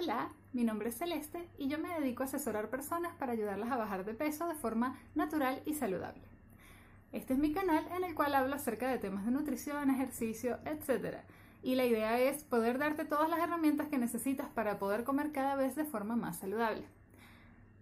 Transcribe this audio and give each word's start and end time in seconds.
Hola, 0.00 0.28
mi 0.52 0.62
nombre 0.62 0.90
es 0.90 0.98
Celeste 0.98 1.48
y 1.58 1.66
yo 1.66 1.76
me 1.80 1.88
dedico 1.88 2.22
a 2.22 2.26
asesorar 2.26 2.70
personas 2.70 3.16
para 3.16 3.32
ayudarlas 3.32 3.72
a 3.72 3.76
bajar 3.76 4.04
de 4.04 4.14
peso 4.14 4.46
de 4.46 4.54
forma 4.54 4.96
natural 5.16 5.60
y 5.66 5.74
saludable. 5.74 6.22
Este 7.10 7.32
es 7.32 7.38
mi 7.40 7.52
canal 7.52 7.84
en 7.90 8.04
el 8.04 8.14
cual 8.14 8.36
hablo 8.36 8.54
acerca 8.54 8.88
de 8.88 8.98
temas 8.98 9.24
de 9.24 9.32
nutrición, 9.32 9.90
ejercicio, 9.90 10.60
etc. 10.66 11.16
Y 11.64 11.74
la 11.74 11.84
idea 11.84 12.16
es 12.20 12.44
poder 12.44 12.78
darte 12.78 13.06
todas 13.06 13.28
las 13.28 13.40
herramientas 13.40 13.88
que 13.88 13.98
necesitas 13.98 14.48
para 14.50 14.78
poder 14.78 15.02
comer 15.02 15.32
cada 15.32 15.56
vez 15.56 15.74
de 15.74 15.84
forma 15.84 16.14
más 16.14 16.38
saludable. 16.38 16.84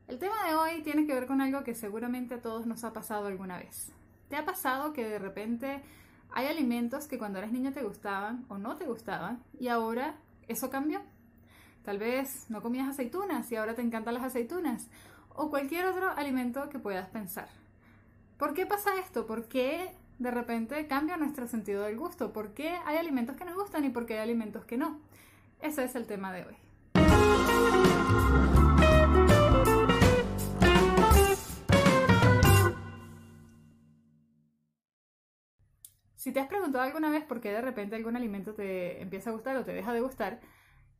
El 0.08 0.18
tema 0.18 0.42
de 0.48 0.54
hoy 0.54 0.82
tiene 0.82 1.06
que 1.06 1.12
ver 1.12 1.26
con 1.26 1.42
algo 1.42 1.64
que 1.64 1.74
seguramente 1.74 2.36
a 2.36 2.40
todos 2.40 2.66
nos 2.66 2.82
ha 2.84 2.94
pasado 2.94 3.26
alguna 3.26 3.58
vez. 3.58 3.92
¿Te 4.30 4.36
ha 4.36 4.46
pasado 4.46 4.94
que 4.94 5.06
de 5.06 5.18
repente 5.18 5.82
hay 6.30 6.46
alimentos 6.46 7.08
que 7.08 7.18
cuando 7.18 7.40
eras 7.40 7.52
niña 7.52 7.72
te 7.72 7.82
gustaban 7.82 8.46
o 8.48 8.56
no 8.56 8.76
te 8.76 8.86
gustaban 8.86 9.44
y 9.60 9.68
ahora 9.68 10.14
eso 10.48 10.70
cambió? 10.70 11.02
Tal 11.86 11.98
vez 11.98 12.50
no 12.50 12.62
comías 12.62 12.88
aceitunas 12.88 13.52
y 13.52 13.54
ahora 13.54 13.76
te 13.76 13.80
encantan 13.80 14.14
las 14.14 14.24
aceitunas 14.24 14.88
o 15.32 15.50
cualquier 15.50 15.86
otro 15.86 16.10
alimento 16.10 16.68
que 16.68 16.80
puedas 16.80 17.08
pensar. 17.10 17.48
¿Por 18.36 18.54
qué 18.54 18.66
pasa 18.66 18.98
esto? 18.98 19.24
¿Por 19.24 19.46
qué 19.46 19.92
de 20.18 20.32
repente 20.32 20.88
cambia 20.88 21.16
nuestro 21.16 21.46
sentido 21.46 21.84
del 21.84 21.96
gusto? 21.96 22.32
¿Por 22.32 22.54
qué 22.54 22.70
hay 22.86 22.96
alimentos 22.96 23.36
que 23.36 23.44
nos 23.44 23.54
gustan 23.54 23.84
y 23.84 23.90
por 23.90 24.04
qué 24.04 24.14
hay 24.14 24.18
alimentos 24.18 24.64
que 24.64 24.76
no? 24.76 24.98
Ese 25.60 25.84
es 25.84 25.94
el 25.94 26.08
tema 26.08 26.32
de 26.32 26.46
hoy. 26.46 26.56
Si 36.16 36.32
te 36.32 36.40
has 36.40 36.48
preguntado 36.48 36.82
alguna 36.82 37.10
vez 37.10 37.22
por 37.22 37.40
qué 37.40 37.52
de 37.52 37.60
repente 37.60 37.94
algún 37.94 38.16
alimento 38.16 38.54
te 38.54 39.00
empieza 39.00 39.30
a 39.30 39.34
gustar 39.34 39.56
o 39.56 39.64
te 39.64 39.72
deja 39.72 39.92
de 39.92 40.00
gustar, 40.00 40.40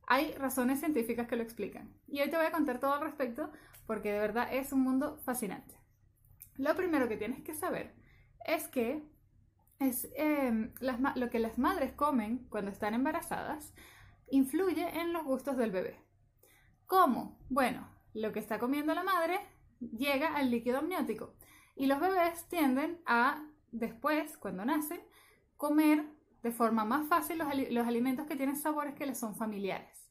hay 0.07 0.33
razones 0.33 0.79
científicas 0.79 1.27
que 1.27 1.35
lo 1.35 1.43
explican. 1.43 1.93
Y 2.07 2.21
hoy 2.21 2.29
te 2.29 2.37
voy 2.37 2.45
a 2.45 2.51
contar 2.51 2.79
todo 2.79 2.93
al 2.93 3.01
respecto 3.01 3.51
porque 3.85 4.11
de 4.11 4.19
verdad 4.19 4.53
es 4.53 4.71
un 4.71 4.81
mundo 4.81 5.17
fascinante. 5.23 5.79
Lo 6.55 6.75
primero 6.75 7.07
que 7.07 7.17
tienes 7.17 7.43
que 7.43 7.53
saber 7.53 7.93
es 8.45 8.67
que 8.69 9.03
es, 9.79 10.09
em, 10.15 10.73
lo 11.15 11.29
que 11.29 11.39
las 11.39 11.57
madres 11.57 11.91
comen 11.93 12.47
cuando 12.49 12.71
están 12.71 12.93
embarazadas 12.93 13.73
influye 14.29 14.99
en 14.99 15.13
los 15.13 15.23
gustos 15.23 15.57
del 15.57 15.71
bebé. 15.71 15.99
¿Cómo? 16.85 17.37
Bueno, 17.49 17.87
lo 18.13 18.31
que 18.31 18.39
está 18.39 18.59
comiendo 18.59 18.95
la 18.95 19.03
madre 19.03 19.39
llega 19.79 20.35
al 20.35 20.49
líquido 20.49 20.79
amniótico 20.79 21.35
y 21.75 21.85
los 21.85 21.99
bebés 21.99 22.47
tienden 22.47 23.01
a, 23.05 23.45
después, 23.71 24.37
cuando 24.37 24.65
nacen, 24.65 25.01
comer 25.57 26.05
de 26.43 26.51
forma 26.51 26.85
más 26.85 27.07
fácil 27.07 27.37
los, 27.37 27.47
los 27.71 27.87
alimentos 27.87 28.25
que 28.27 28.35
tienen 28.35 28.55
sabores 28.55 28.95
que 28.95 29.05
les 29.05 29.19
son 29.19 29.35
familiares. 29.35 30.07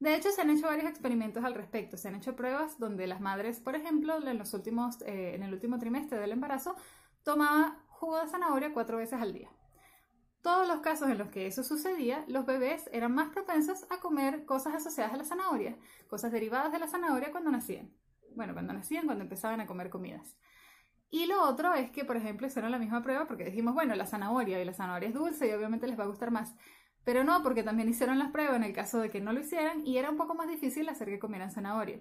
De 0.00 0.14
hecho, 0.14 0.30
se 0.30 0.40
han 0.40 0.48
hecho 0.48 0.66
varios 0.66 0.88
experimentos 0.88 1.44
al 1.44 1.54
respecto. 1.54 1.98
Se 1.98 2.08
han 2.08 2.14
hecho 2.14 2.34
pruebas 2.34 2.78
donde 2.78 3.06
las 3.06 3.20
madres, 3.20 3.60
por 3.60 3.76
ejemplo, 3.76 4.16
en, 4.26 4.38
los 4.38 4.54
últimos, 4.54 5.02
eh, 5.02 5.34
en 5.34 5.42
el 5.42 5.52
último 5.52 5.78
trimestre 5.78 6.18
del 6.18 6.32
embarazo, 6.32 6.74
tomaban 7.22 7.76
jugo 7.88 8.18
de 8.18 8.28
zanahoria 8.28 8.72
cuatro 8.72 8.96
veces 8.96 9.20
al 9.20 9.34
día. 9.34 9.50
Todos 10.40 10.66
los 10.66 10.80
casos 10.80 11.10
en 11.10 11.18
los 11.18 11.28
que 11.28 11.46
eso 11.46 11.62
sucedía, 11.62 12.24
los 12.28 12.46
bebés 12.46 12.88
eran 12.92 13.14
más 13.14 13.28
propensos 13.28 13.84
a 13.90 14.00
comer 14.00 14.46
cosas 14.46 14.74
asociadas 14.74 15.12
a 15.12 15.18
la 15.18 15.24
zanahoria, 15.24 15.76
cosas 16.08 16.32
derivadas 16.32 16.72
de 16.72 16.78
la 16.78 16.88
zanahoria 16.88 17.30
cuando 17.30 17.50
nacían. 17.50 17.92
Bueno, 18.34 18.54
cuando 18.54 18.72
nacían, 18.72 19.04
cuando 19.04 19.24
empezaban 19.24 19.60
a 19.60 19.66
comer 19.66 19.90
comidas. 19.90 20.34
Y 21.10 21.26
lo 21.26 21.42
otro 21.42 21.74
es 21.74 21.90
que, 21.90 22.04
por 22.04 22.16
ejemplo, 22.16 22.46
hicieron 22.46 22.70
la 22.70 22.78
misma 22.78 23.02
prueba 23.02 23.26
porque 23.26 23.44
dijimos, 23.44 23.74
bueno, 23.74 23.94
la 23.96 24.06
zanahoria 24.06 24.62
y 24.62 24.64
la 24.64 24.72
zanahoria 24.72 25.08
es 25.08 25.14
dulce 25.14 25.48
y 25.48 25.52
obviamente 25.52 25.88
les 25.88 25.98
va 25.98 26.04
a 26.04 26.08
gustar 26.08 26.30
más. 26.30 26.54
Pero 27.04 27.24
no, 27.24 27.42
porque 27.42 27.62
también 27.62 27.88
hicieron 27.88 28.18
las 28.18 28.30
pruebas 28.30 28.56
en 28.56 28.64
el 28.64 28.72
caso 28.72 29.00
de 29.00 29.10
que 29.10 29.20
no 29.20 29.32
lo 29.32 29.40
hicieran 29.40 29.84
y 29.86 29.96
era 29.98 30.10
un 30.10 30.16
poco 30.16 30.34
más 30.34 30.48
difícil 30.48 30.88
hacer 30.88 31.08
que 31.08 31.18
comieran 31.18 31.50
zanahoria. 31.50 32.00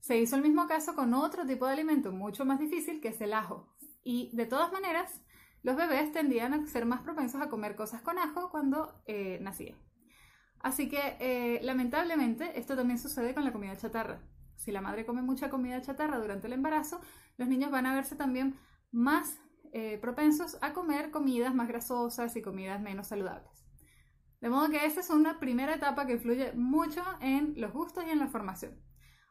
Se 0.00 0.18
hizo 0.18 0.36
el 0.36 0.42
mismo 0.42 0.68
caso 0.68 0.94
con 0.94 1.14
otro 1.14 1.44
tipo 1.44 1.66
de 1.66 1.72
alimento 1.72 2.12
mucho 2.12 2.44
más 2.44 2.60
difícil 2.60 3.00
que 3.00 3.08
es 3.08 3.20
el 3.20 3.32
ajo. 3.32 3.74
Y 4.04 4.30
de 4.36 4.46
todas 4.46 4.70
maneras, 4.70 5.24
los 5.64 5.74
bebés 5.74 6.12
tendían 6.12 6.54
a 6.54 6.64
ser 6.66 6.86
más 6.86 7.00
propensos 7.00 7.42
a 7.42 7.48
comer 7.48 7.74
cosas 7.74 8.02
con 8.02 8.18
ajo 8.18 8.50
cuando 8.50 9.02
eh, 9.06 9.38
nacían. 9.40 9.76
Así 10.60 10.88
que, 10.88 11.16
eh, 11.18 11.60
lamentablemente, 11.62 12.58
esto 12.58 12.76
también 12.76 12.98
sucede 12.98 13.34
con 13.34 13.44
la 13.44 13.52
comida 13.52 13.76
chatarra. 13.76 14.20
Si 14.56 14.72
la 14.72 14.80
madre 14.80 15.06
come 15.06 15.22
mucha 15.22 15.50
comida 15.50 15.80
chatarra 15.80 16.18
durante 16.18 16.46
el 16.46 16.54
embarazo, 16.54 17.00
los 17.36 17.48
niños 17.48 17.70
van 17.70 17.86
a 17.86 17.94
verse 17.94 18.16
también 18.16 18.58
más 18.90 19.38
eh, 19.72 19.98
propensos 19.98 20.58
a 20.62 20.72
comer 20.72 21.10
comidas 21.10 21.54
más 21.54 21.68
grasosas 21.68 22.34
y 22.36 22.42
comidas 22.42 22.80
menos 22.80 23.08
saludables. 23.08 23.66
De 24.40 24.50
modo 24.50 24.68
que 24.68 24.84
esa 24.84 25.00
es 25.00 25.10
una 25.10 25.38
primera 25.38 25.74
etapa 25.74 26.06
que 26.06 26.14
influye 26.14 26.52
mucho 26.52 27.02
en 27.20 27.54
los 27.56 27.72
gustos 27.72 28.04
y 28.06 28.10
en 28.10 28.18
la 28.18 28.28
formación. 28.28 28.80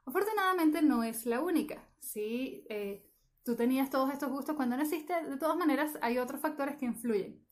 Afortunadamente 0.06 0.82
no 0.82 1.04
es 1.04 1.26
la 1.26 1.42
única. 1.42 1.88
Si 2.00 2.66
eh, 2.70 3.10
tú 3.44 3.56
tenías 3.56 3.90
todos 3.90 4.12
estos 4.12 4.30
gustos 4.30 4.56
cuando 4.56 4.78
naciste, 4.78 5.14
de 5.24 5.38
todas 5.38 5.58
maneras 5.58 5.98
hay 6.02 6.18
otros 6.18 6.42
factores 6.42 6.76
que 6.78 6.86
influyen. 6.86 7.44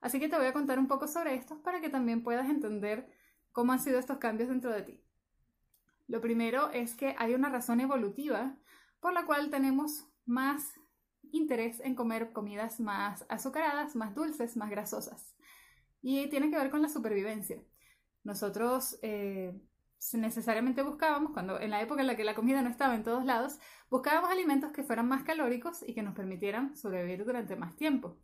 Así 0.00 0.20
que 0.20 0.28
te 0.28 0.36
voy 0.36 0.46
a 0.46 0.52
contar 0.52 0.78
un 0.78 0.86
poco 0.86 1.08
sobre 1.08 1.34
estos 1.34 1.58
para 1.58 1.80
que 1.80 1.90
también 1.90 2.22
puedas 2.22 2.48
entender 2.48 3.10
cómo 3.52 3.72
han 3.72 3.80
sido 3.80 3.98
estos 3.98 4.18
cambios 4.18 4.48
dentro 4.48 4.70
de 4.70 4.82
ti. 4.82 5.04
Lo 6.08 6.22
primero 6.22 6.70
es 6.70 6.94
que 6.94 7.14
hay 7.18 7.34
una 7.34 7.50
razón 7.50 7.80
evolutiva 7.80 8.56
por 8.98 9.12
la 9.12 9.26
cual 9.26 9.50
tenemos 9.50 10.08
más 10.24 10.72
interés 11.32 11.80
en 11.80 11.94
comer 11.94 12.32
comidas 12.32 12.80
más 12.80 13.26
azucaradas, 13.28 13.94
más 13.94 14.14
dulces, 14.14 14.56
más 14.56 14.70
grasosas. 14.70 15.36
Y 16.00 16.28
tiene 16.28 16.50
que 16.50 16.56
ver 16.56 16.70
con 16.70 16.80
la 16.80 16.88
supervivencia. 16.88 17.62
Nosotros 18.24 18.98
eh, 19.02 19.54
necesariamente 20.14 20.82
buscábamos, 20.82 21.32
cuando 21.32 21.60
en 21.60 21.70
la 21.70 21.82
época 21.82 22.00
en 22.00 22.06
la 22.06 22.16
que 22.16 22.24
la 22.24 22.34
comida 22.34 22.62
no 22.62 22.70
estaba 22.70 22.94
en 22.94 23.02
todos 23.02 23.26
lados, 23.26 23.58
buscábamos 23.90 24.30
alimentos 24.30 24.72
que 24.72 24.84
fueran 24.84 25.08
más 25.08 25.24
calóricos 25.24 25.86
y 25.86 25.94
que 25.94 26.02
nos 26.02 26.14
permitieran 26.14 26.74
sobrevivir 26.74 27.24
durante 27.26 27.54
más 27.56 27.76
tiempo. 27.76 28.18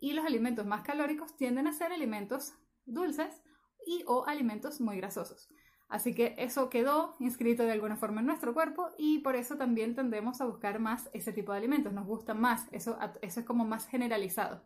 Y 0.00 0.14
los 0.14 0.26
alimentos 0.26 0.66
más 0.66 0.82
calóricos 0.82 1.36
tienden 1.36 1.68
a 1.68 1.72
ser 1.72 1.92
alimentos 1.92 2.54
dulces 2.86 3.40
y 3.86 4.02
o 4.06 4.26
alimentos 4.26 4.80
muy 4.80 4.96
grasosos. 4.96 5.48
Así 5.90 6.14
que 6.14 6.36
eso 6.38 6.70
quedó 6.70 7.16
inscrito 7.18 7.64
de 7.64 7.72
alguna 7.72 7.96
forma 7.96 8.20
en 8.20 8.26
nuestro 8.28 8.54
cuerpo 8.54 8.90
y 8.96 9.18
por 9.18 9.34
eso 9.34 9.56
también 9.56 9.96
tendemos 9.96 10.40
a 10.40 10.44
buscar 10.44 10.78
más 10.78 11.10
ese 11.12 11.32
tipo 11.32 11.50
de 11.50 11.58
alimentos, 11.58 11.92
nos 11.92 12.06
gustan 12.06 12.40
más, 12.40 12.68
eso, 12.70 12.96
eso 13.22 13.40
es 13.40 13.46
como 13.46 13.64
más 13.64 13.88
generalizado. 13.88 14.64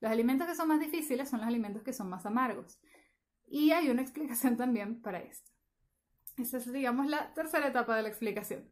Los 0.00 0.10
alimentos 0.10 0.48
que 0.48 0.56
son 0.56 0.66
más 0.66 0.80
difíciles 0.80 1.30
son 1.30 1.40
los 1.40 1.48
alimentos 1.48 1.84
que 1.84 1.92
son 1.92 2.10
más 2.10 2.26
amargos. 2.26 2.80
Y 3.46 3.70
hay 3.70 3.88
una 3.88 4.02
explicación 4.02 4.56
también 4.56 5.00
para 5.00 5.20
esto. 5.20 5.48
Esa 6.36 6.56
es, 6.56 6.72
digamos, 6.72 7.06
la 7.06 7.32
tercera 7.34 7.68
etapa 7.68 7.94
de 7.94 8.02
la 8.02 8.08
explicación. 8.08 8.68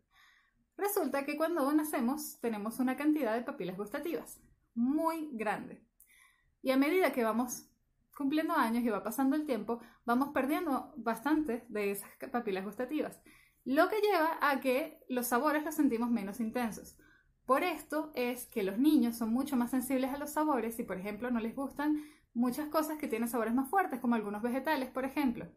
Resulta 0.77 1.25
que 1.25 1.37
cuando 1.37 1.73
nacemos 1.73 2.41
tenemos 2.41 2.81
una 2.81 2.97
cantidad 2.97 3.33
de 3.35 3.43
papilas 3.43 3.77
gustativas 3.77 4.41
muy 4.75 5.29
grande. 5.33 5.87
Y 6.62 6.73
a 6.73 6.77
medida 6.77 7.12
que 7.12 7.23
vamos 7.23 7.69
cumpliendo 8.22 8.55
años 8.55 8.84
y 8.84 8.88
va 8.88 9.03
pasando 9.03 9.34
el 9.34 9.44
tiempo, 9.44 9.81
vamos 10.05 10.28
perdiendo 10.28 10.94
bastante 10.97 11.65
de 11.69 11.91
esas 11.91 12.09
papilas 12.31 12.65
gustativas. 12.65 13.21
Lo 13.65 13.88
que 13.88 14.00
lleva 14.00 14.38
a 14.41 14.60
que 14.60 15.00
los 15.09 15.27
sabores 15.27 15.65
los 15.65 15.75
sentimos 15.75 16.10
menos 16.10 16.38
intensos. 16.38 16.97
Por 17.47 17.65
esto 17.65 18.12
es 18.15 18.47
que 18.47 18.62
los 18.62 18.78
niños 18.78 19.16
son 19.16 19.32
mucho 19.32 19.56
más 19.56 19.71
sensibles 19.71 20.12
a 20.12 20.19
los 20.19 20.31
sabores 20.31 20.78
y, 20.78 20.84
por 20.84 20.97
ejemplo, 20.99 21.31
no 21.31 21.41
les 21.41 21.56
gustan 21.56 22.00
muchas 22.32 22.69
cosas 22.69 22.99
que 22.99 23.09
tienen 23.09 23.28
sabores 23.28 23.55
más 23.55 23.69
fuertes, 23.69 24.00
como 24.00 24.15
algunos 24.15 24.43
vegetales, 24.43 24.88
por 24.91 25.05
ejemplo. 25.05 25.49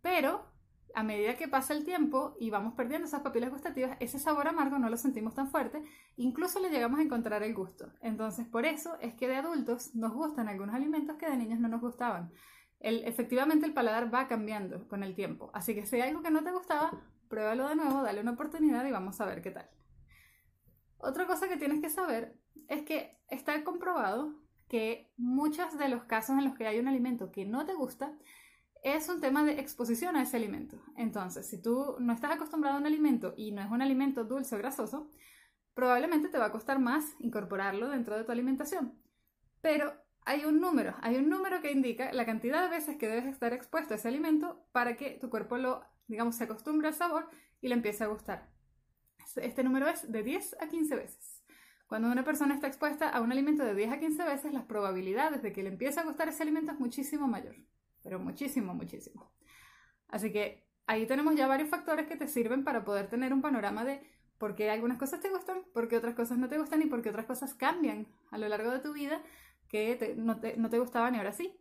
Pero 0.00 0.49
a 0.94 1.02
medida 1.02 1.36
que 1.36 1.48
pasa 1.48 1.72
el 1.72 1.84
tiempo 1.84 2.36
y 2.38 2.50
vamos 2.50 2.74
perdiendo 2.74 3.06
esas 3.06 3.22
papilas 3.22 3.50
gustativas, 3.50 3.96
ese 4.00 4.18
sabor 4.18 4.48
amargo 4.48 4.78
no 4.78 4.88
lo 4.88 4.96
sentimos 4.96 5.34
tan 5.34 5.48
fuerte, 5.48 5.82
incluso 6.16 6.60
le 6.60 6.70
llegamos 6.70 7.00
a 7.00 7.02
encontrar 7.02 7.42
el 7.42 7.54
gusto. 7.54 7.92
Entonces, 8.00 8.46
por 8.46 8.64
eso 8.64 8.98
es 9.00 9.14
que 9.14 9.28
de 9.28 9.36
adultos 9.36 9.94
nos 9.94 10.12
gustan 10.12 10.48
algunos 10.48 10.74
alimentos 10.74 11.16
que 11.16 11.28
de 11.28 11.36
niños 11.36 11.60
no 11.60 11.68
nos 11.68 11.80
gustaban. 11.80 12.32
efectivamente, 12.80 13.66
el 13.66 13.74
paladar 13.74 14.12
va 14.12 14.26
cambiando 14.26 14.88
con 14.88 15.02
el 15.02 15.14
tiempo. 15.14 15.50
Así 15.52 15.74
que 15.74 15.86
si 15.86 15.96
hay 15.96 16.08
algo 16.08 16.22
que 16.22 16.30
no 16.30 16.42
te 16.42 16.50
gustaba, 16.50 16.90
pruébalo 17.28 17.68
de 17.68 17.76
nuevo, 17.76 18.02
dale 18.02 18.20
una 18.20 18.32
oportunidad 18.32 18.84
y 18.86 18.90
vamos 18.90 19.20
a 19.20 19.26
ver 19.26 19.42
qué 19.42 19.50
tal. 19.50 19.68
Otra 20.98 21.26
cosa 21.26 21.48
que 21.48 21.56
tienes 21.56 21.80
que 21.80 21.90
saber 21.90 22.36
es 22.68 22.82
que 22.82 23.18
está 23.28 23.62
comprobado 23.64 24.34
que 24.68 25.12
muchos 25.16 25.76
de 25.78 25.88
los 25.88 26.04
casos 26.04 26.38
en 26.38 26.44
los 26.44 26.54
que 26.54 26.66
hay 26.66 26.78
un 26.78 26.88
alimento 26.88 27.32
que 27.32 27.44
no 27.44 27.66
te 27.66 27.74
gusta 27.74 28.12
es 28.82 29.08
un 29.08 29.20
tema 29.20 29.44
de 29.44 29.60
exposición 29.60 30.16
a 30.16 30.22
ese 30.22 30.36
alimento. 30.36 30.82
Entonces, 30.96 31.46
si 31.46 31.60
tú 31.60 31.96
no 31.98 32.12
estás 32.12 32.32
acostumbrado 32.32 32.76
a 32.76 32.80
un 32.80 32.86
alimento 32.86 33.34
y 33.36 33.52
no 33.52 33.62
es 33.62 33.70
un 33.70 33.82
alimento 33.82 34.24
dulce 34.24 34.54
o 34.54 34.58
grasoso, 34.58 35.10
probablemente 35.74 36.28
te 36.28 36.38
va 36.38 36.46
a 36.46 36.52
costar 36.52 36.78
más 36.78 37.04
incorporarlo 37.20 37.88
dentro 37.88 38.16
de 38.16 38.24
tu 38.24 38.32
alimentación. 38.32 38.98
Pero 39.60 39.92
hay 40.24 40.44
un 40.44 40.60
número, 40.60 40.94
hay 41.02 41.16
un 41.16 41.28
número 41.28 41.60
que 41.60 41.72
indica 41.72 42.12
la 42.12 42.26
cantidad 42.26 42.62
de 42.62 42.68
veces 42.68 42.96
que 42.96 43.08
debes 43.08 43.26
estar 43.26 43.52
expuesto 43.52 43.94
a 43.94 43.96
ese 43.96 44.08
alimento 44.08 44.66
para 44.72 44.96
que 44.96 45.18
tu 45.20 45.30
cuerpo 45.30 45.58
lo, 45.58 45.84
digamos, 46.06 46.36
se 46.36 46.44
acostumbre 46.44 46.88
al 46.88 46.94
sabor 46.94 47.28
y 47.60 47.68
le 47.68 47.74
empiece 47.74 48.04
a 48.04 48.08
gustar. 48.08 48.50
Este 49.36 49.62
número 49.62 49.88
es 49.88 50.10
de 50.10 50.22
10 50.22 50.56
a 50.60 50.68
15 50.68 50.96
veces. 50.96 51.42
Cuando 51.86 52.10
una 52.10 52.24
persona 52.24 52.54
está 52.54 52.68
expuesta 52.68 53.08
a 53.08 53.20
un 53.20 53.32
alimento 53.32 53.64
de 53.64 53.74
10 53.74 53.92
a 53.92 53.98
15 53.98 54.24
veces, 54.24 54.52
las 54.52 54.64
probabilidades 54.64 55.42
de 55.42 55.52
que 55.52 55.62
le 55.62 55.70
empiece 55.70 55.98
a 56.00 56.04
gustar 56.04 56.28
ese 56.28 56.42
alimento 56.42 56.72
es 56.72 56.78
muchísimo 56.78 57.26
mayor. 57.26 57.56
Pero 58.02 58.18
muchísimo, 58.18 58.74
muchísimo. 58.74 59.32
Así 60.08 60.32
que 60.32 60.66
ahí 60.86 61.06
tenemos 61.06 61.34
ya 61.36 61.46
varios 61.46 61.68
factores 61.68 62.06
que 62.06 62.16
te 62.16 62.28
sirven 62.28 62.64
para 62.64 62.84
poder 62.84 63.08
tener 63.08 63.32
un 63.32 63.42
panorama 63.42 63.84
de 63.84 64.02
por 64.38 64.54
qué 64.54 64.70
algunas 64.70 64.98
cosas 64.98 65.20
te 65.20 65.28
gustan, 65.28 65.62
por 65.74 65.88
qué 65.88 65.96
otras 65.96 66.14
cosas 66.14 66.38
no 66.38 66.48
te 66.48 66.58
gustan 66.58 66.82
y 66.82 66.86
por 66.86 67.02
qué 67.02 67.10
otras 67.10 67.26
cosas 67.26 67.54
cambian 67.54 68.06
a 68.30 68.38
lo 68.38 68.48
largo 68.48 68.70
de 68.70 68.80
tu 68.80 68.92
vida 68.92 69.22
que 69.68 70.14
no, 70.16 70.40
te, 70.40 70.56
no 70.56 70.68
te 70.70 70.78
gustaban 70.78 71.14
y 71.14 71.18
ahora 71.18 71.32
sí. 71.32 71.54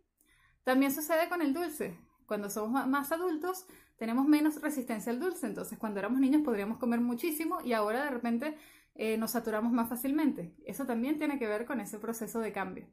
También 0.64 0.94
sucede 0.94 1.30
con 1.30 1.42
el 1.42 1.54
dulce. 1.54 1.98
Cuando 2.26 2.50
somos 2.50 2.88
más 2.88 3.12
adultos, 3.12 3.66
tenemos 3.98 4.28
menos 4.28 4.62
resistencia 4.62 5.12
al 5.12 5.20
dulce. 5.20 5.48
Entonces, 5.48 5.78
cuando 5.78 6.00
éramos 6.00 6.20
niños 6.20 6.42
podríamos 6.44 6.78
comer 6.78 7.02
muchísimo 7.02 7.60
y 7.64 7.74
ahora 7.74 8.04
de 8.04 8.12
repente 8.12 8.58
eh, 8.96 9.18
nos 9.18 9.32
saturamos 9.32 9.72
más 9.72 9.90
fácilmente. 9.90 10.56
Eso 10.66 10.86
también 10.86 11.18
tiene 11.18 11.38
que 11.38 11.48
ver 11.48 11.66
con 11.66 11.80
ese 11.80 12.00
proceso 12.00 12.40
de 12.40 12.52
cambio. 12.52 12.88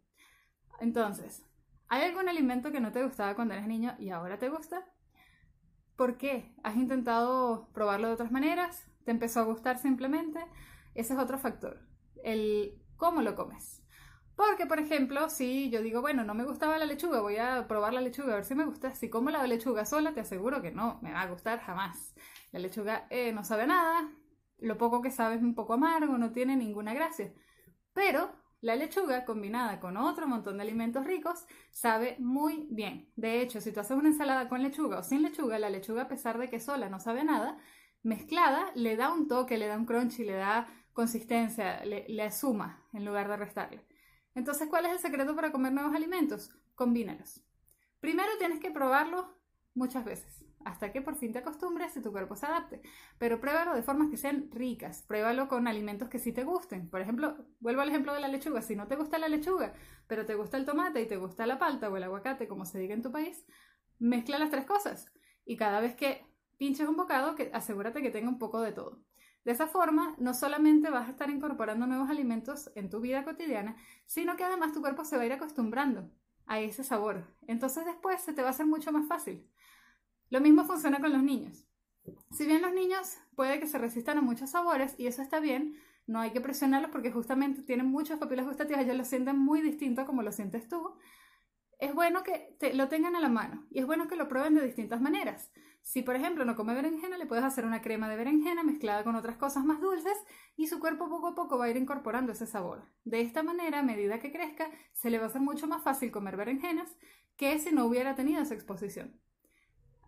Entonces, 0.80 1.42
¿hay 1.88 2.02
algún 2.02 2.28
alimento 2.28 2.72
que 2.72 2.80
no 2.80 2.92
te 2.92 3.02
gustaba 3.02 3.34
cuando 3.34 3.54
eras 3.54 3.66
niño 3.66 3.94
y 3.98 4.10
ahora 4.10 4.38
te 4.38 4.48
gusta? 4.48 4.84
¿Por 5.96 6.18
qué? 6.18 6.54
¿Has 6.62 6.76
intentado 6.76 7.68
probarlo 7.72 8.08
de 8.08 8.14
otras 8.14 8.30
maneras? 8.30 8.86
¿Te 9.04 9.10
empezó 9.10 9.40
a 9.40 9.44
gustar 9.44 9.78
simplemente? 9.78 10.40
Ese 10.94 11.14
es 11.14 11.18
otro 11.18 11.38
factor. 11.38 11.80
El 12.22 12.82
cómo 12.96 13.22
lo 13.22 13.34
comes. 13.34 13.82
Porque, 14.36 14.66
por 14.66 14.78
ejemplo, 14.78 15.30
si 15.30 15.70
yo 15.70 15.80
digo, 15.80 16.02
bueno, 16.02 16.22
no 16.22 16.34
me 16.34 16.44
gustaba 16.44 16.76
la 16.76 16.84
lechuga, 16.84 17.22
voy 17.22 17.38
a 17.38 17.66
probar 17.66 17.94
la 17.94 18.02
lechuga 18.02 18.34
a 18.34 18.36
ver 18.36 18.44
si 18.44 18.54
me 18.54 18.66
gusta. 18.66 18.94
Si 18.94 19.08
como 19.08 19.30
la 19.30 19.46
lechuga 19.46 19.86
sola, 19.86 20.12
te 20.12 20.20
aseguro 20.20 20.60
que 20.60 20.72
no, 20.72 20.98
me 21.02 21.12
va 21.12 21.22
a 21.22 21.30
gustar 21.30 21.60
jamás. 21.60 22.14
La 22.52 22.58
lechuga 22.58 23.06
eh, 23.08 23.32
no 23.32 23.44
sabe 23.44 23.66
nada, 23.66 24.10
lo 24.58 24.76
poco 24.76 25.00
que 25.00 25.10
sabe 25.10 25.36
es 25.36 25.42
un 25.42 25.54
poco 25.54 25.74
amargo, 25.74 26.18
no 26.18 26.32
tiene 26.32 26.54
ninguna 26.56 26.92
gracia. 26.92 27.32
Pero 27.94 28.30
la 28.66 28.74
lechuga 28.74 29.24
combinada 29.24 29.78
con 29.78 29.96
otro 29.96 30.26
montón 30.26 30.56
de 30.56 30.64
alimentos 30.64 31.06
ricos 31.06 31.46
sabe 31.70 32.16
muy 32.18 32.66
bien. 32.68 33.08
De 33.14 33.40
hecho, 33.40 33.60
si 33.60 33.70
tú 33.70 33.78
haces 33.78 33.96
una 33.96 34.08
ensalada 34.08 34.48
con 34.48 34.60
lechuga 34.60 34.98
o 34.98 35.02
sin 35.04 35.22
lechuga, 35.22 35.60
la 35.60 35.70
lechuga 35.70 36.02
a 36.02 36.08
pesar 36.08 36.36
de 36.36 36.50
que 36.50 36.58
sola 36.58 36.88
no 36.88 36.98
sabe 36.98 37.22
nada, 37.22 37.58
mezclada 38.02 38.72
le 38.74 38.96
da 38.96 39.12
un 39.12 39.28
toque, 39.28 39.56
le 39.56 39.68
da 39.68 39.76
un 39.76 39.86
crunchy, 39.86 40.24
le 40.24 40.32
da 40.32 40.66
consistencia, 40.92 41.84
le, 41.84 42.30
suma 42.32 42.84
en 42.92 43.04
lugar 43.04 43.28
de 43.28 43.36
restarle. 43.36 43.86
Entonces, 44.34 44.66
¿cuál 44.68 44.86
es 44.86 44.92
el 44.92 44.98
secreto 44.98 45.36
para 45.36 45.52
comer 45.52 45.72
nuevos 45.72 45.94
alimentos? 45.94 46.50
Combínalos. 46.74 47.44
Primero 48.00 48.32
tienes 48.38 48.58
que 48.58 48.72
probarlo 48.72 49.38
muchas 49.74 50.04
veces, 50.04 50.44
hasta 50.66 50.90
que 50.90 51.00
por 51.00 51.14
fin 51.14 51.32
te 51.32 51.38
acostumbres 51.38 51.96
y 51.96 52.02
tu 52.02 52.10
cuerpo 52.10 52.34
se 52.34 52.44
adapte. 52.46 52.82
Pero 53.18 53.40
pruébalo 53.40 53.74
de 53.74 53.84
formas 53.84 54.10
que 54.10 54.16
sean 54.16 54.50
ricas, 54.50 55.02
pruébalo 55.02 55.46
con 55.46 55.68
alimentos 55.68 56.08
que 56.08 56.18
sí 56.18 56.32
te 56.32 56.42
gusten. 56.42 56.90
Por 56.90 57.00
ejemplo, 57.00 57.36
vuelvo 57.60 57.82
al 57.82 57.88
ejemplo 57.88 58.12
de 58.12 58.20
la 58.20 58.26
lechuga. 58.26 58.60
Si 58.62 58.74
no 58.74 58.88
te 58.88 58.96
gusta 58.96 59.18
la 59.18 59.28
lechuga, 59.28 59.74
pero 60.08 60.26
te 60.26 60.34
gusta 60.34 60.56
el 60.56 60.64
tomate 60.64 61.00
y 61.00 61.06
te 61.06 61.16
gusta 61.18 61.46
la 61.46 61.60
palta 61.60 61.88
o 61.88 61.96
el 61.96 62.02
aguacate, 62.02 62.48
como 62.48 62.64
se 62.64 62.80
diga 62.80 62.94
en 62.94 63.02
tu 63.02 63.12
país, 63.12 63.46
mezcla 64.00 64.38
las 64.40 64.50
tres 64.50 64.66
cosas. 64.66 65.12
Y 65.44 65.56
cada 65.56 65.80
vez 65.80 65.94
que 65.94 66.26
pinches 66.58 66.88
un 66.88 66.96
bocado, 66.96 67.36
que 67.36 67.50
asegúrate 67.54 68.02
que 68.02 68.10
tenga 68.10 68.28
un 68.28 68.38
poco 68.38 68.60
de 68.60 68.72
todo. 68.72 69.04
De 69.44 69.52
esa 69.52 69.68
forma, 69.68 70.16
no 70.18 70.34
solamente 70.34 70.90
vas 70.90 71.06
a 71.06 71.12
estar 71.12 71.30
incorporando 71.30 71.86
nuevos 71.86 72.10
alimentos 72.10 72.72
en 72.74 72.90
tu 72.90 73.00
vida 73.00 73.22
cotidiana, 73.22 73.76
sino 74.04 74.36
que 74.36 74.42
además 74.42 74.72
tu 74.72 74.80
cuerpo 74.80 75.04
se 75.04 75.16
va 75.16 75.22
a 75.22 75.26
ir 75.26 75.32
acostumbrando 75.32 76.10
a 76.46 76.58
ese 76.58 76.82
sabor. 76.82 77.36
Entonces 77.46 77.84
después 77.84 78.20
se 78.20 78.32
te 78.32 78.42
va 78.42 78.48
a 78.48 78.50
hacer 78.50 78.66
mucho 78.66 78.90
más 78.90 79.06
fácil. 79.06 79.48
Lo 80.30 80.40
mismo 80.40 80.64
funciona 80.64 81.00
con 81.00 81.12
los 81.12 81.22
niños. 81.22 81.64
Si 82.30 82.46
bien 82.46 82.62
los 82.62 82.72
niños 82.72 83.18
puede 83.34 83.60
que 83.60 83.66
se 83.66 83.78
resistan 83.78 84.18
a 84.18 84.22
muchos 84.22 84.50
sabores 84.50 84.94
y 84.98 85.06
eso 85.06 85.22
está 85.22 85.40
bien, 85.40 85.76
no 86.06 86.20
hay 86.20 86.30
que 86.30 86.40
presionarlos 86.40 86.90
porque 86.90 87.10
justamente 87.10 87.62
tienen 87.62 87.86
muchas 87.86 88.18
papilas 88.18 88.46
gustativas, 88.46 88.82
ellos 88.82 88.96
lo 88.96 89.04
sienten 89.04 89.38
muy 89.38 89.60
distinto 89.60 90.04
como 90.06 90.22
lo 90.22 90.32
sientes 90.32 90.68
tú. 90.68 90.96
Es 91.78 91.94
bueno 91.94 92.22
que 92.22 92.56
lo 92.74 92.88
tengan 92.88 93.16
a 93.16 93.20
la 93.20 93.28
mano 93.28 93.66
y 93.70 93.80
es 93.80 93.86
bueno 93.86 94.08
que 94.08 94.16
lo 94.16 94.28
prueben 94.28 94.54
de 94.54 94.64
distintas 94.64 95.00
maneras. 95.00 95.50
Si, 95.82 96.02
por 96.02 96.16
ejemplo, 96.16 96.44
no 96.44 96.56
come 96.56 96.74
berenjena, 96.74 97.18
le 97.18 97.26
puedes 97.26 97.44
hacer 97.44 97.64
una 97.64 97.82
crema 97.82 98.08
de 98.08 98.16
berenjena 98.16 98.64
mezclada 98.64 99.04
con 99.04 99.14
otras 99.14 99.36
cosas 99.36 99.64
más 99.64 99.80
dulces 99.80 100.16
y 100.56 100.66
su 100.66 100.80
cuerpo 100.80 101.08
poco 101.08 101.28
a 101.28 101.34
poco 101.34 101.58
va 101.58 101.66
a 101.66 101.70
ir 101.70 101.76
incorporando 101.76 102.32
ese 102.32 102.46
sabor. 102.46 102.86
De 103.04 103.20
esta 103.20 103.42
manera, 103.42 103.80
a 103.80 103.82
medida 103.82 104.18
que 104.18 104.32
crezca, 104.32 104.68
se 104.92 105.10
le 105.10 105.18
va 105.18 105.24
a 105.24 105.28
hacer 105.28 105.42
mucho 105.42 105.66
más 105.66 105.82
fácil 105.82 106.10
comer 106.10 106.36
berenjenas 106.36 106.96
que 107.36 107.58
si 107.58 107.72
no 107.72 107.84
hubiera 107.84 108.16
tenido 108.16 108.42
esa 108.42 108.54
exposición. 108.54 109.20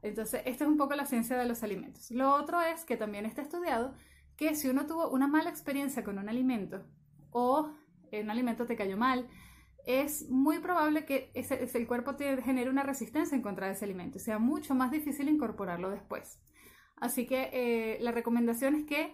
Entonces, 0.02 0.42
esta 0.44 0.64
es 0.64 0.70
un 0.70 0.76
poco 0.76 0.94
la 0.94 1.06
ciencia 1.06 1.36
de 1.36 1.46
los 1.46 1.62
alimentos. 1.62 2.10
Lo 2.10 2.34
otro 2.34 2.60
es 2.60 2.84
que 2.84 2.96
también 2.96 3.26
está 3.26 3.42
estudiado 3.42 3.94
que 4.36 4.54
si 4.54 4.68
uno 4.68 4.86
tuvo 4.86 5.10
una 5.10 5.26
mala 5.26 5.50
experiencia 5.50 6.04
con 6.04 6.18
un 6.18 6.28
alimento 6.28 6.84
o 7.30 7.72
un 8.12 8.30
alimento 8.30 8.66
te 8.66 8.76
cayó 8.76 8.96
mal, 8.96 9.28
es 9.84 10.28
muy 10.28 10.58
probable 10.58 11.04
que 11.04 11.30
ese, 11.34 11.68
el 11.74 11.86
cuerpo 11.86 12.14
genere 12.18 12.70
una 12.70 12.82
resistencia 12.82 13.34
en 13.34 13.42
contra 13.42 13.66
de 13.66 13.72
ese 13.72 13.84
alimento 13.84 14.18
y 14.18 14.20
sea 14.20 14.38
mucho 14.38 14.74
más 14.74 14.90
difícil 14.90 15.28
incorporarlo 15.28 15.90
después. 15.90 16.40
Así 16.96 17.26
que 17.26 17.50
eh, 17.52 17.98
la 18.00 18.12
recomendación 18.12 18.74
es 18.74 18.84
que 18.84 19.12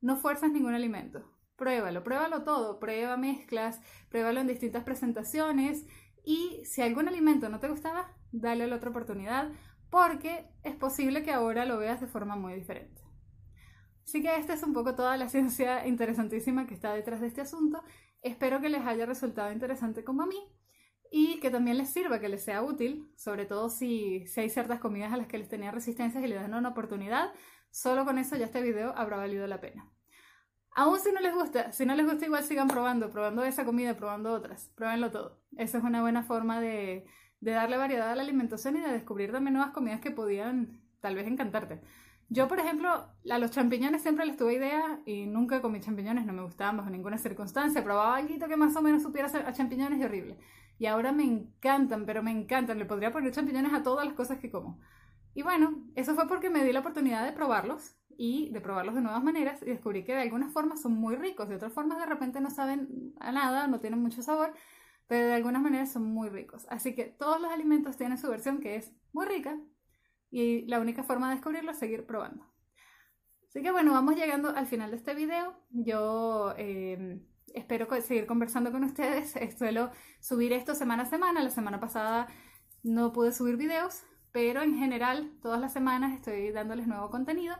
no 0.00 0.16
fuerzas 0.16 0.50
ningún 0.50 0.74
alimento. 0.74 1.30
Pruébalo, 1.56 2.02
pruébalo 2.02 2.42
todo, 2.42 2.80
prueba 2.80 3.16
mezclas, 3.16 3.80
pruébalo 4.08 4.40
en 4.40 4.48
distintas 4.48 4.82
presentaciones 4.82 5.86
y 6.24 6.62
si 6.64 6.82
algún 6.82 7.06
alimento 7.06 7.48
no 7.48 7.60
te 7.60 7.68
gustaba, 7.68 8.12
dale 8.32 8.66
la 8.66 8.76
otra 8.76 8.90
oportunidad 8.90 9.52
porque 9.94 10.50
es 10.64 10.74
posible 10.74 11.22
que 11.22 11.30
ahora 11.32 11.64
lo 11.66 11.78
veas 11.78 12.00
de 12.00 12.08
forma 12.08 12.34
muy 12.34 12.54
diferente. 12.54 13.00
Así 14.02 14.20
que 14.20 14.36
esta 14.36 14.52
es 14.52 14.64
un 14.64 14.72
poco 14.72 14.96
toda 14.96 15.16
la 15.16 15.28
ciencia 15.34 15.86
interesantísima 15.86 16.66
que 16.66 16.74
está 16.74 16.92
detrás 16.92 17.20
de 17.20 17.28
este 17.28 17.42
asunto 17.42 17.80
Espero 18.24 18.58
que 18.62 18.70
les 18.70 18.84
haya 18.86 19.04
resultado 19.04 19.52
interesante 19.52 20.02
como 20.02 20.22
a 20.22 20.26
mí 20.26 20.50
y 21.10 21.38
que 21.40 21.50
también 21.50 21.76
les 21.76 21.90
sirva, 21.90 22.20
que 22.20 22.30
les 22.30 22.42
sea 22.42 22.62
útil, 22.62 23.12
sobre 23.16 23.44
todo 23.44 23.68
si, 23.68 24.24
hay 24.38 24.48
ciertas 24.48 24.80
comidas 24.80 25.12
a 25.12 25.18
las 25.18 25.26
que 25.26 25.36
les 25.36 25.50
tenía 25.50 25.70
resistencias 25.70 26.24
y 26.24 26.26
les 26.28 26.40
dan 26.40 26.54
una 26.54 26.70
oportunidad. 26.70 27.32
Solo 27.70 28.06
con 28.06 28.18
eso 28.18 28.34
ya 28.36 28.46
este 28.46 28.62
video 28.62 28.94
habrá 28.96 29.18
valido 29.18 29.46
la 29.46 29.60
pena. 29.60 29.92
Aún 30.74 30.98
si 31.00 31.12
no 31.12 31.20
les 31.20 31.34
gusta, 31.34 31.70
si 31.72 31.84
no 31.84 31.94
les 31.94 32.06
gusta 32.06 32.24
igual 32.24 32.42
sigan 32.44 32.66
probando, 32.66 33.10
probando 33.10 33.44
esa 33.44 33.66
comida, 33.66 33.94
probando 33.94 34.32
otras, 34.32 34.72
pruébenlo 34.74 35.10
todo. 35.10 35.42
Eso 35.58 35.76
es 35.76 35.84
una 35.84 36.00
buena 36.00 36.22
forma 36.22 36.62
de, 36.62 37.04
de 37.40 37.52
darle 37.52 37.76
variedad 37.76 38.10
a 38.10 38.16
la 38.16 38.22
alimentación 38.22 38.76
y 38.76 38.80
de 38.80 38.92
descubrir 38.92 39.32
también 39.32 39.54
nuevas 39.54 39.72
comidas 39.72 40.00
que 40.00 40.10
podían 40.10 40.80
tal 41.00 41.14
vez 41.14 41.26
encantarte. 41.26 41.80
Yo, 42.30 42.48
por 42.48 42.58
ejemplo, 42.58 42.90
a 43.30 43.38
los 43.38 43.50
champiñones 43.50 44.02
siempre 44.02 44.24
les 44.24 44.36
tuve 44.36 44.54
idea 44.54 45.00
y 45.04 45.26
nunca 45.26 45.60
comí 45.60 45.80
champiñones, 45.80 46.24
no 46.24 46.32
me 46.32 46.42
gustaban 46.42 46.76
bajo 46.76 46.90
ninguna 46.90 47.18
circunstancia. 47.18 47.84
Probaba 47.84 48.16
algo 48.16 48.48
que 48.48 48.56
más 48.56 48.74
o 48.76 48.82
menos 48.82 49.02
supiera 49.02 49.28
a 49.28 49.52
champiñones 49.52 50.00
y 50.00 50.04
horrible. 50.04 50.38
Y 50.78 50.86
ahora 50.86 51.12
me 51.12 51.24
encantan, 51.24 52.06
pero 52.06 52.22
me 52.22 52.30
encantan. 52.30 52.78
Le 52.78 52.86
podría 52.86 53.12
poner 53.12 53.30
champiñones 53.32 53.72
a 53.72 53.82
todas 53.82 54.06
las 54.06 54.14
cosas 54.14 54.38
que 54.38 54.50
como. 54.50 54.80
Y 55.34 55.42
bueno, 55.42 55.84
eso 55.94 56.14
fue 56.14 56.26
porque 56.26 56.50
me 56.50 56.64
di 56.64 56.72
la 56.72 56.80
oportunidad 56.80 57.24
de 57.24 57.32
probarlos 57.32 57.96
y 58.16 58.50
de 58.50 58.60
probarlos 58.60 58.94
de 58.94 59.02
nuevas 59.02 59.22
maneras 59.22 59.60
y 59.62 59.66
descubrí 59.66 60.04
que 60.04 60.14
de 60.14 60.22
algunas 60.22 60.52
formas 60.52 60.80
son 60.80 60.94
muy 60.94 61.16
ricos, 61.16 61.48
de 61.48 61.56
otras 61.56 61.72
formas 61.72 61.98
de 61.98 62.06
repente 62.06 62.40
no 62.40 62.50
saben 62.50 63.12
a 63.18 63.32
nada, 63.32 63.66
no 63.66 63.80
tienen 63.80 64.00
mucho 64.00 64.22
sabor, 64.22 64.54
pero 65.06 65.26
de 65.26 65.34
algunas 65.34 65.62
maneras 65.62 65.92
son 65.92 66.04
muy 66.04 66.28
ricos. 66.28 66.66
Así 66.68 66.94
que 66.94 67.04
todos 67.04 67.40
los 67.40 67.50
alimentos 67.50 67.96
tienen 67.96 68.18
su 68.18 68.28
versión 68.28 68.60
que 68.60 68.76
es 68.76 68.92
muy 69.12 69.26
rica, 69.26 69.58
y 70.34 70.62
la 70.66 70.80
única 70.80 71.04
forma 71.04 71.28
de 71.28 71.36
descubrirlo 71.36 71.70
es 71.70 71.78
seguir 71.78 72.06
probando. 72.06 72.44
Así 73.48 73.62
que 73.62 73.70
bueno, 73.70 73.92
vamos 73.92 74.16
llegando 74.16 74.48
al 74.48 74.66
final 74.66 74.90
de 74.90 74.96
este 74.96 75.14
video. 75.14 75.54
Yo 75.70 76.54
eh, 76.58 77.20
espero 77.54 77.86
seguir 78.00 78.26
conversando 78.26 78.72
con 78.72 78.82
ustedes. 78.82 79.32
Suelo 79.56 79.92
subir 80.18 80.52
esto 80.52 80.74
semana 80.74 81.04
a 81.04 81.06
semana. 81.06 81.40
La 81.40 81.50
semana 81.50 81.78
pasada 81.78 82.26
no 82.82 83.12
pude 83.12 83.30
subir 83.30 83.56
videos, 83.56 84.02
pero 84.32 84.60
en 84.60 84.76
general 84.76 85.38
todas 85.40 85.60
las 85.60 85.72
semanas 85.72 86.12
estoy 86.12 86.50
dándoles 86.50 86.88
nuevo 86.88 87.10
contenido. 87.10 87.54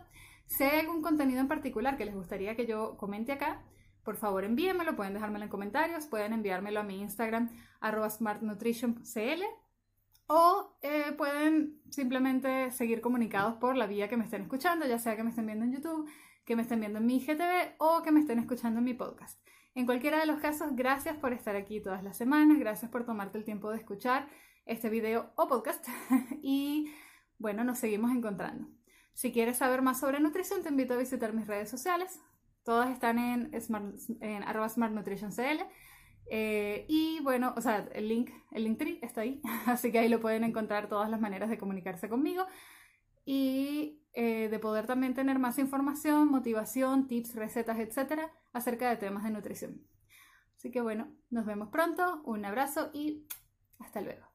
Si 0.48 0.64
hay 0.64 0.80
algún 0.80 1.00
contenido 1.00 1.38
en 1.38 1.46
particular 1.46 1.96
que 1.96 2.06
les 2.06 2.14
gustaría 2.16 2.56
que 2.56 2.66
yo 2.66 2.96
comente 2.96 3.30
acá, 3.30 3.62
por 4.04 4.16
favor 4.16 4.44
envíenmelo, 4.44 4.96
pueden 4.96 5.14
dejármelo 5.14 5.44
en 5.44 5.50
comentarios, 5.50 6.06
pueden 6.06 6.32
enviármelo 6.32 6.80
a 6.80 6.82
mi 6.82 7.00
Instagram 7.00 7.50
arroba 7.80 8.10
smartnutritioncl 8.10 9.42
o 10.26 10.76
eh, 10.82 11.12
pueden 11.16 11.80
simplemente 11.90 12.70
seguir 12.70 13.00
comunicados 13.00 13.54
por 13.54 13.76
la 13.76 13.86
vía 13.86 14.08
que 14.08 14.16
me 14.16 14.24
estén 14.24 14.42
escuchando, 14.42 14.86
ya 14.86 14.98
sea 14.98 15.16
que 15.16 15.22
me 15.22 15.30
estén 15.30 15.46
viendo 15.46 15.64
en 15.64 15.72
YouTube, 15.72 16.08
que 16.44 16.56
me 16.56 16.62
estén 16.62 16.80
viendo 16.80 16.98
en 16.98 17.06
mi 17.06 17.20
GTV 17.20 17.74
o 17.78 18.02
que 18.02 18.12
me 18.12 18.20
estén 18.20 18.38
escuchando 18.38 18.78
en 18.78 18.84
mi 18.84 18.94
podcast. 18.94 19.40
En 19.74 19.86
cualquiera 19.86 20.20
de 20.20 20.26
los 20.26 20.40
casos, 20.40 20.76
gracias 20.76 21.16
por 21.16 21.32
estar 21.32 21.56
aquí 21.56 21.80
todas 21.80 22.02
las 22.02 22.16
semanas, 22.16 22.58
gracias 22.58 22.90
por 22.90 23.04
tomarte 23.04 23.38
el 23.38 23.44
tiempo 23.44 23.70
de 23.70 23.78
escuchar 23.78 24.28
este 24.66 24.88
video 24.88 25.32
o 25.36 25.48
podcast 25.48 25.86
y 26.42 26.90
bueno, 27.38 27.64
nos 27.64 27.78
seguimos 27.78 28.10
encontrando. 28.12 28.68
Si 29.12 29.32
quieres 29.32 29.58
saber 29.58 29.82
más 29.82 30.00
sobre 30.00 30.20
nutrición, 30.20 30.62
te 30.62 30.70
invito 30.70 30.94
a 30.94 30.96
visitar 30.96 31.32
mis 31.32 31.46
redes 31.46 31.68
sociales. 31.68 32.20
Todas 32.64 32.90
están 32.90 33.18
en, 33.18 33.60
smart, 33.60 33.94
en 34.20 34.42
arroba 34.42 34.68
smartnutritioncl 34.68 35.64
eh, 36.26 36.86
y 36.88 37.20
bueno, 37.20 37.54
o 37.56 37.60
sea, 37.60 37.88
el 37.92 38.08
link, 38.08 38.30
el 38.52 38.64
link 38.64 38.78
tree 38.78 38.98
está 39.02 39.22
ahí, 39.22 39.40
así 39.66 39.92
que 39.92 39.98
ahí 39.98 40.08
lo 40.08 40.20
pueden 40.20 40.44
encontrar 40.44 40.88
todas 40.88 41.10
las 41.10 41.20
maneras 41.20 41.50
de 41.50 41.58
comunicarse 41.58 42.08
conmigo 42.08 42.46
y 43.26 44.02
eh, 44.14 44.48
de 44.48 44.58
poder 44.58 44.86
también 44.86 45.14
tener 45.14 45.38
más 45.38 45.58
información, 45.58 46.28
motivación, 46.28 47.08
tips, 47.08 47.34
recetas, 47.34 47.78
etcétera, 47.78 48.30
acerca 48.52 48.88
de 48.88 48.96
temas 48.96 49.24
de 49.24 49.30
nutrición. 49.30 49.82
Así 50.56 50.70
que 50.70 50.80
bueno, 50.80 51.08
nos 51.30 51.44
vemos 51.44 51.68
pronto, 51.68 52.22
un 52.24 52.44
abrazo 52.44 52.90
y 52.92 53.26
hasta 53.78 54.00
luego. 54.00 54.33